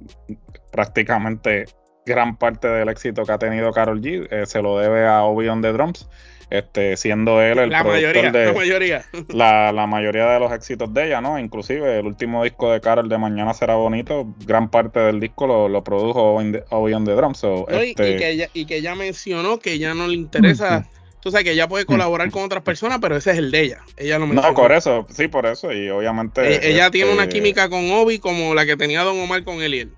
prácticamente 0.72 1.66
gran 2.06 2.38
parte 2.38 2.68
del 2.68 2.90
éxito 2.90 3.24
que 3.24 3.32
ha 3.32 3.38
tenido 3.40 3.72
Carol 3.72 4.02
G 4.02 4.28
eh, 4.30 4.46
se 4.46 4.62
lo 4.62 4.78
debe 4.78 5.08
a 5.08 5.24
Obi 5.24 5.48
on 5.48 5.62
the 5.62 5.72
Drums 5.72 6.08
este, 6.50 6.96
siendo 6.98 7.42
él 7.42 7.58
el 7.60 7.70
la 7.70 7.84
mayoría, 7.84 8.32
de 8.32 8.46
la 8.46 8.54
mayoría. 8.54 9.06
La, 9.30 9.88
mayoría 9.88 10.28
de 10.28 10.40
los 10.40 10.52
éxitos 10.52 10.94
de 10.94 11.08
ella, 11.08 11.22
¿no? 11.22 11.40
Inclusive 11.40 12.00
el 12.00 12.06
último 12.06 12.44
disco 12.44 12.72
de 12.72 12.82
Carol 12.82 13.10
de 13.10 13.18
Mañana 13.18 13.54
será 13.54 13.76
bonito, 13.76 14.34
gran 14.46 14.70
parte 14.70 15.00
del 15.00 15.20
disco 15.20 15.68
lo, 15.68 15.84
produjo 15.84 16.36
Obi 16.70 16.94
on 16.94 17.06
the 17.06 17.12
Drums. 17.14 17.44
y, 17.44 17.90
este 17.90 18.18
que 18.18 18.30
ella, 18.30 18.50
y 18.54 18.66
que 18.66 18.78
ella 18.78 18.96
mencionó 18.96 19.60
que 19.60 19.80
ya 19.80 19.94
no 19.94 20.08
le 20.08 20.16
interesa. 20.16 20.88
Tú 21.26 21.32
sabes 21.32 21.44
que 21.44 21.54
ella 21.54 21.68
puede 21.68 21.88
colaborar 21.88 22.30
con 22.30 22.44
otras 22.44 22.62
personas, 22.62 23.00
pero 23.02 23.18
ese 23.18 23.32
es 23.32 23.40
el 23.40 23.50
de 23.50 23.62
ella. 23.62 23.80
Ella 23.98 24.20
lo 24.20 24.28
mencionó. 24.28 24.50
No, 24.50 24.54
por 24.54 24.72
eso, 24.72 25.08
sí, 25.10 25.28
por 25.28 25.48
eso. 25.48 25.74
Y 25.74 25.90
obviamente. 25.90 26.70
ella 26.70 26.92
tiene 26.92 27.12
una 27.12 27.24
este 27.24 27.38
química 27.38 27.68
con 27.68 27.90
Obi 27.90 28.20
como 28.20 28.54
la 28.54 28.64
que 28.68 28.78
tenía 28.78 29.02
Don 29.02 29.20
Omar 29.20 29.44
con 29.44 29.60
Eliel. 29.60 29.92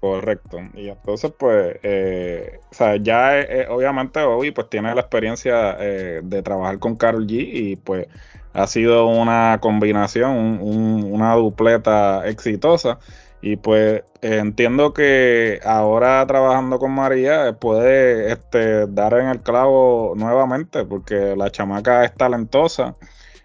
Correcto. 0.00 0.60
Y 0.72 0.88
entonces, 0.88 1.30
pues, 1.38 1.76
eh, 1.82 2.58
o 2.70 2.74
sea, 2.74 2.96
ya 2.96 3.38
eh, 3.38 3.46
eh, 3.50 3.66
obviamente 3.68 4.20
Obi 4.20 4.50
pues 4.50 4.70
tiene 4.70 4.94
la 4.94 5.02
experiencia 5.02 5.74
de 5.74 6.42
trabajar 6.42 6.78
con 6.78 6.96
Carol 6.96 7.26
G 7.26 7.46
y 7.52 7.76
pues 7.76 8.06
ha 8.54 8.66
sido 8.66 9.08
una 9.08 9.58
combinación, 9.60 10.58
una 10.62 11.34
dupleta 11.34 12.26
exitosa. 12.26 12.98
Y 13.42 13.56
pues 13.56 14.04
entiendo 14.20 14.94
que 14.94 15.58
ahora 15.64 16.24
trabajando 16.28 16.78
con 16.78 16.92
María 16.92 17.52
puede 17.58 18.32
este, 18.32 18.86
dar 18.86 19.14
en 19.14 19.26
el 19.26 19.40
clavo 19.40 20.14
nuevamente 20.16 20.84
porque 20.84 21.34
la 21.36 21.50
chamaca 21.50 22.04
es 22.04 22.14
talentosa. 22.14 22.94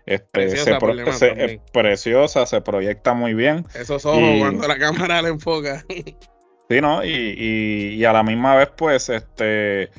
Este, 0.06 0.48
preciosa, 0.48 1.12
se, 1.12 1.46
es 1.46 1.62
preciosa, 1.74 2.46
se 2.46 2.62
proyecta 2.62 3.14
muy 3.14 3.34
bien. 3.34 3.66
Esos 3.74 4.06
ojos 4.06 4.22
cuando 4.40 4.68
la 4.68 4.78
cámara 4.78 5.22
le 5.22 5.30
enfoca. 5.30 5.84
Sí, 6.70 6.82
¿no? 6.82 7.04
Y, 7.04 7.96
y, 7.98 8.06
a 8.06 8.14
la 8.14 8.24
misma 8.24 8.56
vez, 8.56 8.70
pues, 8.76 9.10
este, 9.10 9.90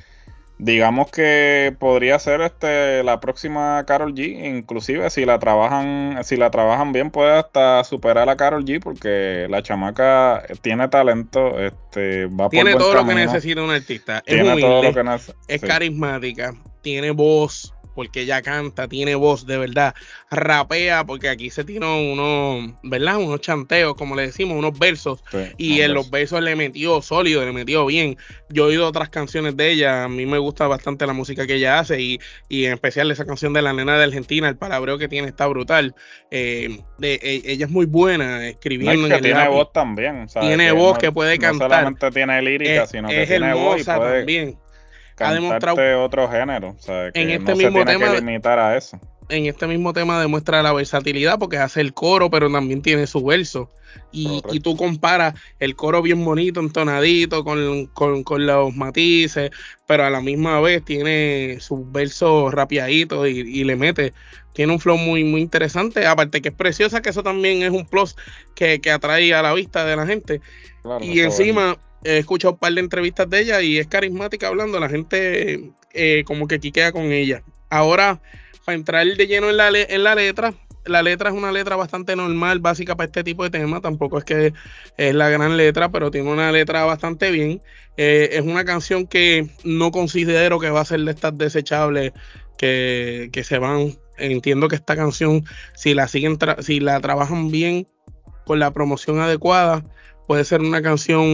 digamos 0.58 1.10
que 1.10 1.74
podría 1.78 2.18
ser 2.18 2.40
este 2.40 3.02
la 3.04 3.20
próxima 3.20 3.84
Carol 3.86 4.14
G, 4.14 4.56
inclusive 4.56 5.08
si 5.10 5.24
la 5.24 5.38
trabajan, 5.38 6.18
si 6.24 6.36
la 6.36 6.50
trabajan 6.50 6.92
bien, 6.92 7.10
puede 7.10 7.38
hasta 7.38 7.84
superar 7.84 8.28
a 8.28 8.36
Carol 8.36 8.64
G, 8.64 8.80
porque 8.82 9.46
la 9.48 9.62
chamaca 9.62 10.42
tiene 10.60 10.88
talento, 10.88 11.58
este, 11.58 12.26
va 12.26 12.48
tiene 12.48 12.74
todo 12.74 12.94
lo 12.94 13.06
que 13.06 13.14
necesita 13.14 13.62
un 13.62 13.70
artista, 13.70 14.22
es 14.26 14.42
humilde, 14.42 14.92
es 15.46 15.60
carismática, 15.60 16.54
tiene 16.82 17.12
voz, 17.12 17.72
porque 17.94 18.22
ella 18.22 18.42
canta, 18.42 18.88
tiene 18.88 19.14
voz 19.14 19.46
de 19.46 19.58
verdad, 19.58 19.94
rapea, 20.30 21.04
porque 21.04 21.28
aquí 21.28 21.50
se 21.50 21.64
tiene 21.64 21.86
unos, 21.86 22.74
¿verdad? 22.82 23.18
Unos 23.18 23.40
chanteos, 23.40 23.94
como 23.94 24.16
le 24.16 24.22
decimos, 24.26 24.56
unos 24.56 24.78
versos, 24.78 25.22
y 25.56 25.80
en 25.80 25.94
los 25.94 26.10
versos 26.10 26.42
le 26.42 26.56
metió 26.56 27.02
sólido, 27.02 27.44
le 27.44 27.52
metió 27.52 27.86
bien. 27.86 28.16
Yo 28.50 28.64
he 28.64 28.68
oído 28.68 28.86
otras 28.86 29.08
canciones 29.08 29.56
de 29.56 29.70
ella, 29.70 30.04
a 30.04 30.08
mí 30.08 30.26
me 30.26 30.38
gusta 30.38 30.66
bastante 30.66 31.06
la 31.06 31.12
música 31.12 31.46
que 31.46 31.54
ella 31.54 31.78
hace, 31.78 32.00
y, 32.00 32.20
y 32.48 32.64
en 32.66 32.74
especial 32.74 33.10
esa 33.10 33.24
canción 33.24 33.52
de 33.52 33.62
la 33.62 33.72
nena 33.72 33.98
de 33.98 34.04
Argentina, 34.04 34.48
el 34.48 34.56
palabreo 34.56 34.98
que 34.98 35.08
tiene 35.08 35.28
está 35.28 35.46
brutal. 35.46 35.94
Eh, 36.30 36.80
de, 36.98 37.14
e, 37.14 37.42
ella 37.44 37.66
es 37.66 37.70
muy 37.70 37.86
buena 37.86 38.46
escribiendo. 38.48 39.08
que 39.08 39.22
tiene 39.22 39.48
voz 39.48 39.72
también. 39.72 40.26
Tiene 40.40 40.72
voz 40.72 40.98
que 40.98 41.12
puede 41.12 41.38
cantar. 41.38 41.68
No 41.68 41.76
solamente 41.76 42.10
tiene 42.10 42.42
lírica, 42.42 42.86
sino 42.86 43.08
que 43.08 43.26
tiene 43.26 43.54
voz 43.54 43.80
y 43.80 43.84
puede... 43.84 44.18
también 44.18 44.58
ha 45.24 45.32
demostrado 45.32 46.02
otro 46.02 46.28
género, 46.28 46.70
o 46.70 46.82
sea, 46.82 47.10
que 47.12 47.20
en 47.20 47.30
este 47.30 47.54
mismo 47.54 47.84
tema 47.84 48.12
que 48.12 48.20
limitar 48.20 48.58
a 48.58 48.76
eso. 48.76 48.98
En 49.30 49.44
este 49.44 49.66
mismo 49.66 49.92
tema 49.92 50.18
demuestra 50.20 50.62
la 50.62 50.72
versatilidad 50.72 51.38
porque 51.38 51.58
hace 51.58 51.82
el 51.82 51.92
coro, 51.92 52.30
pero 52.30 52.50
también 52.50 52.80
tiene 52.80 53.06
su 53.06 53.22
verso. 53.22 53.70
Y, 54.10 54.42
y 54.50 54.60
tú 54.60 54.74
comparas 54.76 55.34
el 55.58 55.76
coro 55.76 56.00
bien 56.00 56.24
bonito, 56.24 56.60
entonadito, 56.60 57.44
con, 57.44 57.86
con, 57.88 58.46
los 58.46 58.74
matices, 58.74 59.50
pero 59.86 60.04
a 60.04 60.10
la 60.10 60.22
misma 60.22 60.60
vez 60.60 60.82
tiene 60.82 61.58
sus 61.60 61.90
versos 61.92 62.52
rapiaditos 62.54 63.28
y, 63.28 63.40
y, 63.40 63.64
le 63.64 63.76
mete. 63.76 64.14
Tiene 64.54 64.72
un 64.72 64.80
flow 64.80 64.96
muy, 64.96 65.24
muy 65.24 65.42
interesante. 65.42 66.06
Aparte 66.06 66.40
que 66.40 66.48
es 66.48 66.54
preciosa, 66.54 67.02
que 67.02 67.10
eso 67.10 67.22
también 67.22 67.62
es 67.62 67.70
un 67.70 67.86
plus 67.86 68.16
que, 68.54 68.80
que 68.80 68.90
atrae 68.90 69.34
a 69.34 69.42
la 69.42 69.52
vista 69.52 69.84
de 69.84 69.96
la 69.96 70.06
gente. 70.06 70.40
y 71.00 71.20
encima, 71.20 71.76
he 72.04 72.18
escuchado 72.18 72.54
un 72.54 72.58
par 72.58 72.72
de 72.72 72.80
entrevistas 72.80 73.28
de 73.28 73.40
ella 73.40 73.60
y 73.62 73.78
es 73.78 73.86
carismática 73.86 74.48
hablando, 74.48 74.78
la 74.80 74.88
gente 74.88 75.72
eh, 75.92 76.24
como 76.24 76.46
que 76.46 76.60
quiquea 76.60 76.92
con 76.92 77.12
ella. 77.12 77.42
Ahora, 77.70 78.20
para 78.64 78.76
entrar 78.76 79.06
de 79.06 79.26
lleno 79.26 79.50
en 79.50 79.56
la, 79.56 79.68
en 79.68 80.04
la 80.04 80.14
letra, 80.14 80.54
la 80.88 81.02
letra 81.02 81.30
es 81.30 81.36
una 81.36 81.52
letra 81.52 81.76
bastante 81.76 82.16
normal, 82.16 82.60
básica 82.60 82.96
para 82.96 83.06
este 83.06 83.24
tipo 83.24 83.44
de 83.44 83.50
tema, 83.50 83.80
tampoco 83.80 84.18
es 84.18 84.24
que 84.24 84.52
es 84.96 85.14
la 85.14 85.28
gran 85.28 85.56
letra, 85.56 85.90
pero 85.90 86.10
tiene 86.10 86.30
una 86.30 86.50
letra 86.50 86.84
bastante 86.84 87.30
bien. 87.30 87.60
Eh, 87.96 88.30
es 88.32 88.42
una 88.42 88.64
canción 88.64 89.06
que 89.06 89.48
no 89.64 89.90
considero 89.90 90.58
que 90.58 90.70
va 90.70 90.80
a 90.80 90.84
ser 90.84 91.00
de 91.00 91.10
estas 91.10 91.36
desechables 91.36 92.12
que, 92.56 93.28
que 93.32 93.44
se 93.44 93.58
van. 93.58 93.98
Entiendo 94.16 94.68
que 94.68 94.76
esta 94.76 94.96
canción, 94.96 95.44
si 95.74 95.94
la 95.94 96.08
siguen, 96.08 96.38
si 96.60 96.80
la 96.80 97.00
trabajan 97.00 97.50
bien 97.50 97.86
con 98.44 98.58
la 98.58 98.72
promoción 98.72 99.20
adecuada, 99.20 99.84
puede 100.28 100.44
ser 100.44 100.60
una 100.60 100.82
canción, 100.82 101.24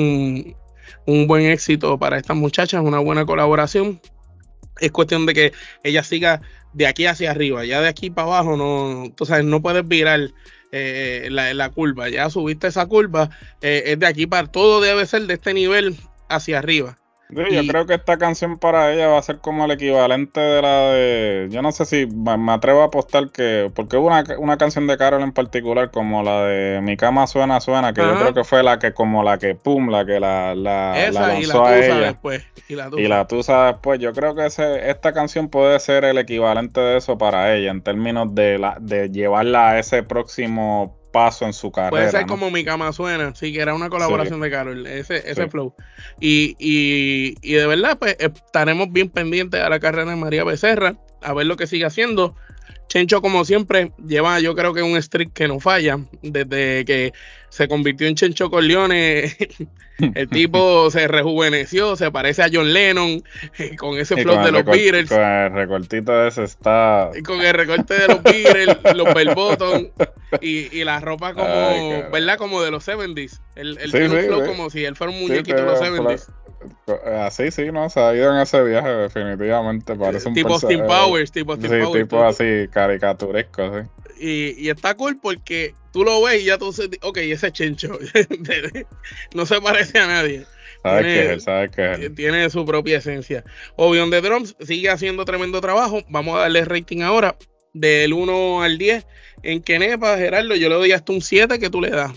un 1.07 1.27
buen 1.27 1.45
éxito 1.47 1.99
para 1.99 2.17
estas 2.17 2.37
muchachas, 2.37 2.81
una 2.83 3.01
buena 3.01 3.27
colaboración. 3.27 4.01
Es 4.81 4.93
cuestión 4.93 5.27
de 5.27 5.35
que 5.35 5.53
ella 5.83 6.03
siga 6.03 6.41
de 6.73 6.87
aquí 6.87 7.05
hacia 7.05 7.33
arriba, 7.33 7.65
ya 7.65 7.81
de 7.81 7.89
aquí 7.89 8.09
para 8.09 8.29
abajo 8.29 8.57
no, 8.57 9.13
tú 9.15 9.27
sabes, 9.27 9.45
no 9.45 9.61
puedes 9.61 9.87
virar 9.87 10.31
eh, 10.73 11.29
la, 11.31 11.71
curva, 11.71 12.09
ya 12.09 12.31
subiste 12.31 12.69
esa 12.69 12.87
curva, 12.87 13.31
eh, 13.61 13.83
es 13.87 13.99
de 13.99 14.07
aquí 14.07 14.27
para 14.27 14.47
todo 14.51 14.81
debe 14.81 15.07
ser 15.07 15.23
de 15.27 15.35
este 15.35 15.55
nivel 15.55 15.97
hacia 16.29 16.59
arriba 16.59 16.97
yo 17.35 17.67
creo 17.67 17.87
que 17.87 17.95
esta 17.95 18.17
canción 18.17 18.59
para 18.59 18.93
ella 18.93 19.09
va 19.09 19.19
a 19.19 19.23
ser 19.23 19.39
como 19.39 19.65
el 19.65 19.71
equivalente 19.73 20.41
de 20.41 20.63
la 20.63 20.81
de. 20.91 21.49
Yo 21.51 21.63
no 21.63 21.73
sé 21.73 21.85
si 21.85 22.07
me 22.07 22.53
atrevo 22.53 22.83
a 22.83 22.87
apostar 22.87 23.31
que. 23.31 23.71
Porque 23.75 23.97
hubo 23.97 24.09
una, 24.09 24.25
una 24.39 24.57
canción 24.57 24.87
de 24.87 24.97
Carol 24.97 25.23
en 25.23 25.33
particular, 25.33 25.91
como 25.91 26.23
la 26.23 26.45
de 26.45 26.81
Mi 26.81 26.97
cama 26.97 27.27
suena, 27.27 27.61
suena, 27.61 27.93
que 27.93 28.03
yo 28.03 28.15
creo 28.15 28.35
que 28.35 28.45
fue 28.45 28.63
la 28.63 28.79
que, 28.79 28.93
como 28.93 29.23
la 29.23 29.39
que, 29.39 29.55
pum, 29.55 29.91
la 29.91 30.05
que 30.05 30.21
la, 30.21 30.55
la, 30.55 31.11
lanzó 31.11 31.67
a 31.67 31.79
ella. 31.79 31.99
Después, 31.99 32.45
y 32.69 32.75
la 32.75 32.91
tusa. 32.91 33.03
Y 33.03 33.09
la 33.09 33.27
tusa 33.27 33.67
después. 33.67 34.01
Yo 34.01 34.13
creo 34.13 34.35
que 34.35 34.47
ese, 34.47 34.91
esta 34.91 35.13
canción 35.13 35.49
puede 35.49 35.79
ser 35.81 36.05
el 36.05 36.19
equivalente 36.19 36.81
de 36.81 36.99
eso 36.99 37.19
para 37.19 37.55
ella, 37.55 37.71
en 37.71 37.83
términos 37.83 38.35
de, 38.35 38.59
la, 38.59 38.77
de 38.81 39.11
llevarla 39.11 39.71
a 39.71 39.79
ese 39.79 40.03
próximo 40.03 41.04
paso 41.15 41.45
en 41.45 41.53
su 41.53 41.71
carrera. 41.71 41.91
Puede 41.91 42.11
ser 42.11 42.27
como 42.27 42.51
Mi 42.51 42.65
Cama 42.65 42.93
Suena, 42.93 43.33
sí, 43.37 43.53
que 43.53 43.61
era 43.61 43.73
una 43.73 43.89
colaboración 43.89 44.41
de 44.41 44.51
Carol, 44.51 44.85
ese, 44.85 45.31
ese 45.31 45.49
flow. 45.49 45.73
Y, 46.19 46.57
y, 46.59 47.37
y, 47.41 47.53
de 47.53 47.69
verdad, 47.69 47.97
pues 47.97 48.17
estaremos 48.19 48.91
bien 48.91 49.09
pendientes 49.09 49.61
a 49.61 49.69
la 49.69 49.79
carrera 49.79 50.11
de 50.11 50.17
María 50.17 50.43
Becerra, 50.43 50.97
a 51.23 51.33
ver 51.33 51.47
lo 51.47 51.57
que 51.57 51.69
sigue 51.69 51.85
haciendo. 51.85 52.35
Chencho, 52.89 53.23
como 53.23 53.45
siempre, 53.45 53.93
lleva 54.05 54.41
yo 54.41 54.57
creo 54.57 54.75
que 54.75 54.83
un 54.83 55.01
streak 55.01 55.33
que 55.33 55.47
no 55.47 55.61
falla. 55.61 56.01
Desde 56.23 56.85
que 56.85 57.13
se 57.55 57.69
convirtió 57.69 58.09
en 58.09 58.17
Chencho 58.17 58.51
Corleone, 58.51 59.37
el 59.99 60.29
tipo 60.29 60.91
se 60.91 61.07
rejuveneció, 61.07 61.95
se 61.95 62.11
parece 62.11 62.43
a 62.43 62.49
John 62.53 62.73
Lennon, 62.73 63.23
con 63.79 63.97
ese 63.97 64.17
flow 64.21 64.45
de 64.45 64.51
los 64.51 64.65
Beatles. 64.65 65.09
Con 65.09 65.21
el 65.21 65.53
recortito 65.53 66.11
de 66.11 66.29
ese 66.29 66.43
está. 66.43 67.11
Con 67.25 67.41
el 67.41 67.55
recorte 67.55 67.95
de 67.95 68.09
los 68.09 68.23
Beatles, 68.25 68.77
los 68.97 69.15
bell 69.15 69.37
bottom 69.37 69.87
y, 70.41 70.77
y 70.77 70.83
la 70.83 70.99
ropa 70.99 71.33
como, 71.33 72.11
¿verdad? 72.11 72.39
Como 72.39 72.61
de 72.61 72.73
los 72.73 72.89
70s. 72.89 73.41
El, 73.55 73.79
el 73.79 73.91
flow 73.93 74.47
como 74.47 74.69
si 74.69 74.85
él 74.85 74.97
fuera 74.97 75.13
un 75.13 75.21
muñequito 75.21 75.59
de 75.59 75.63
los 75.63 75.79
70s. 75.79 76.27
Así 77.21 77.53
sí, 77.53 77.71
¿no? 77.71 77.89
Se 77.89 78.01
ha 78.01 78.17
ido 78.17 78.35
en 78.35 78.41
ese 78.41 78.65
viaje, 78.65 78.89
definitivamente. 78.89 79.95
Parece 79.95 80.27
un 80.27 80.35
tipo 80.35 80.59
Steam 80.59 80.89
Powers, 80.89 81.31
tipo 81.31 81.55
Steam 81.55 81.85
sí, 81.85 81.99
tipo 82.01 82.25
así, 82.25 82.67
caricaturesco, 82.73 83.79
sí. 83.79 83.89
Y, 84.19 84.55
y, 84.59 84.69
está 84.71 84.95
cool 84.95 85.19
porque 85.21 85.75
tú 85.93 86.05
lo 86.05 86.23
ves 86.23 86.43
y 86.43 86.47
ya 86.47 86.59
tú 86.59 86.67
dices, 86.71 86.89
ok, 87.03 87.19
ese 87.19 87.53
chencho 87.53 87.99
no 89.35 89.47
se 89.47 89.61
parece 89.61 89.99
a 89.99 90.07
nadie. 90.07 90.47
Sabes 90.83 91.05
que 91.07 91.33
es 91.33 91.71
que 91.71 92.07
es. 92.07 92.15
Tiene 92.15 92.51
su 92.51 92.67
propia 92.67 92.99
esencia. 92.99 93.43
Obion 93.77 94.11
de 94.11 94.21
Drums 94.21 94.55
sigue 94.61 94.91
haciendo 94.91 95.25
tremendo 95.25 95.61
trabajo. 95.61 96.03
Vamos 96.11 96.37
a 96.37 96.41
darle 96.41 96.65
rating 96.65 97.01
ahora 97.01 97.37
del 97.73 98.13
1 98.13 98.63
al 98.63 98.77
10. 98.77 99.07
En 99.43 99.63
Kenepa, 99.63 100.19
Gerardo, 100.19 100.55
yo 100.55 100.69
le 100.69 100.75
doy 100.75 100.93
hasta 100.93 101.13
un 101.13 101.23
7 101.23 101.59
que 101.59 101.71
tú 101.71 101.81
le 101.81 101.91
das. 101.91 102.13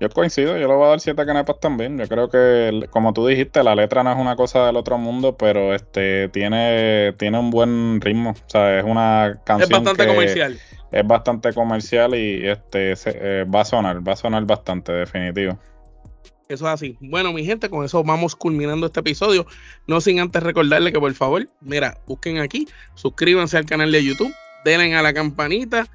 Yo 0.00 0.08
coincido, 0.10 0.56
yo 0.56 0.68
le 0.68 0.74
voy 0.74 0.86
a 0.86 0.90
dar 0.90 1.00
7 1.00 1.26
canepas 1.26 1.58
también. 1.58 1.98
Yo 1.98 2.06
creo 2.06 2.30
que, 2.30 2.86
como 2.90 3.12
tú 3.12 3.26
dijiste, 3.26 3.64
la 3.64 3.74
letra 3.74 4.04
no 4.04 4.12
es 4.12 4.18
una 4.18 4.36
cosa 4.36 4.66
del 4.66 4.76
otro 4.76 4.96
mundo, 4.96 5.36
pero 5.36 5.74
este 5.74 6.28
tiene, 6.28 7.14
tiene 7.18 7.38
un 7.38 7.50
buen 7.50 8.00
ritmo. 8.00 8.30
O 8.30 8.48
sea, 8.50 8.78
es 8.78 8.84
una 8.84 9.40
canción. 9.44 9.72
Es 9.72 9.84
bastante 9.84 10.06
comercial. 10.06 10.58
Es 10.92 11.06
bastante 11.06 11.52
comercial 11.52 12.14
y 12.14 12.46
este 12.46 12.94
eh, 13.06 13.44
va 13.44 13.62
a 13.62 13.64
sonar, 13.64 14.06
va 14.06 14.12
a 14.12 14.16
sonar 14.16 14.44
bastante, 14.44 14.92
definitivo. 14.92 15.58
Eso 16.48 16.66
es 16.66 16.72
así. 16.72 16.96
Bueno, 17.00 17.32
mi 17.32 17.44
gente, 17.44 17.68
con 17.68 17.84
eso 17.84 18.02
vamos 18.04 18.36
culminando 18.36 18.86
este 18.86 19.00
episodio. 19.00 19.46
No 19.86 20.00
sin 20.00 20.20
antes 20.20 20.42
recordarle 20.42 20.92
que 20.92 21.00
por 21.00 21.12
favor, 21.12 21.46
mira, 21.60 21.98
busquen 22.06 22.38
aquí, 22.38 22.68
suscríbanse 22.94 23.58
al 23.58 23.66
canal 23.66 23.90
de 23.90 24.02
YouTube, 24.02 24.32
denle 24.64 24.94
a 24.94 25.02
la 25.02 25.12
campanita 25.12 25.86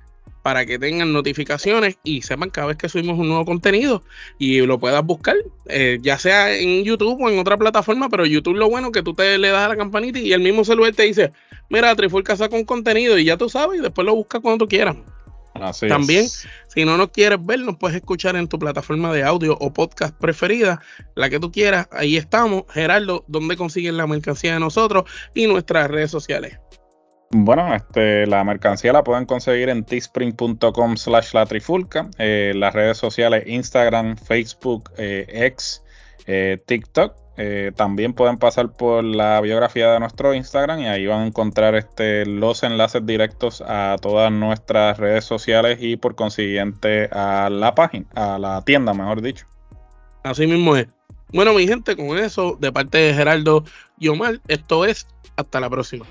para 0.44 0.66
que 0.66 0.78
tengan 0.78 1.14
notificaciones 1.14 1.98
y 2.04 2.22
sepan 2.22 2.50
cada 2.50 2.68
vez 2.68 2.78
que 2.78 2.90
subimos 2.90 3.18
un 3.18 3.30
nuevo 3.30 3.46
contenido 3.46 4.04
y 4.38 4.60
lo 4.62 4.78
puedas 4.78 5.04
buscar, 5.04 5.38
eh, 5.68 5.98
ya 6.02 6.20
sea 6.20 6.56
en 6.56 6.84
YouTube 6.84 7.20
o 7.20 7.30
en 7.30 7.40
otra 7.40 7.58
plataforma, 7.58 8.10
pero 8.10 8.26
YouTube 8.26 8.58
lo 8.58 8.70
bueno 8.70 8.92
que 8.92 9.02
tú 9.02 9.14
te 9.14 9.38
le 9.38 9.50
das 9.50 9.66
a 9.66 9.70
la 9.70 9.78
campanita 9.78 10.20
y 10.20 10.34
el 10.34 10.42
mismo 10.42 10.64
celular 10.66 10.94
te 10.94 11.04
dice, 11.04 11.32
mira, 11.70 11.96
Trifulca 11.96 12.36
saca 12.36 12.56
un 12.56 12.66
contenido 12.66 13.18
y 13.18 13.26
ya 13.26 13.38
tú 13.38 13.50
sabes 13.50 13.80
y 13.80 13.82
después 13.82 14.06
lo 14.06 14.14
buscas 14.14 14.42
cuando 14.42 14.66
tú 14.66 14.70
quieras. 14.70 14.98
También, 15.88 16.28
si 16.28 16.84
no 16.84 16.98
nos 16.98 17.10
quieres 17.10 17.44
ver, 17.46 17.60
nos 17.60 17.78
puedes 17.78 17.96
escuchar 17.96 18.36
en 18.36 18.48
tu 18.48 18.58
plataforma 18.58 19.14
de 19.14 19.24
audio 19.24 19.56
o 19.62 19.72
podcast 19.72 20.16
preferida, 20.20 20.82
la 21.16 21.30
que 21.30 21.40
tú 21.40 21.52
quieras. 21.52 21.88
Ahí 21.92 22.18
estamos. 22.18 22.64
Gerardo, 22.70 23.24
¿dónde 23.28 23.56
consiguen 23.56 23.96
la 23.96 24.08
mercancía 24.08 24.56
de 24.56 24.60
nosotros 24.60 25.04
y 25.36 25.46
nuestras 25.46 25.90
redes 25.92 26.10
sociales? 26.10 26.58
Bueno, 27.36 27.74
este, 27.74 28.28
la 28.28 28.44
mercancía 28.44 28.94
la 28.94 29.04
pueden 29.04 29.26
conseguir 29.26 29.70
en 29.70 29.84
teespring.com 29.84 30.98
slash 30.98 31.34
la 31.34 31.48
trifulca, 31.48 32.08
eh, 32.20 32.54
las 32.56 32.76
redes 32.76 33.00
sociales 33.00 33.46
Instagram, 33.48 34.18
Facebook, 34.18 34.92
eh, 34.98 35.26
X, 35.28 35.84
eh, 36.28 36.60
TikTok. 36.66 37.16
También 37.76 38.14
pueden 38.14 38.38
pasar 38.38 38.72
por 38.74 39.04
la 39.04 39.42
biografía 39.42 39.92
de 39.92 40.00
nuestro 40.00 40.36
Instagram 40.36 40.82
y 40.82 40.86
ahí 40.86 41.08
van 41.08 41.22
a 41.22 41.26
encontrar 41.26 41.74
este, 41.74 42.28
los 42.28 42.62
enlaces 42.62 43.04
directos 43.04 43.64
a 43.66 43.96
todas 44.00 44.32
nuestras 44.32 45.00
redes 45.00 45.26
sociales 45.26 45.80
y 45.82 45.98
por 45.98 46.14
consiguiente 46.14 47.10
a 47.12 47.50
la 47.50 47.74
página, 47.74 48.06
a 48.14 48.38
la 48.38 48.62
tienda, 48.64 48.94
mejor 48.94 49.24
dicho. 49.24 49.48
Así 50.24 50.46
mismo 50.46 50.76
es. 50.76 50.86
Bueno, 51.34 51.56
mi 51.56 51.68
gente, 51.68 51.96
con 51.96 52.16
eso, 52.20 52.56
de 52.60 52.72
parte 52.72 53.00
de 53.00 53.16
Gerardo 53.16 53.64
y 53.98 54.10
Omar, 54.10 54.40
esto 54.48 54.86
es 54.86 55.08
hasta 55.36 55.60
la 55.60 55.72
próxima. 55.72 56.06